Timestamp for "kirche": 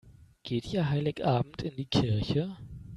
1.85-2.57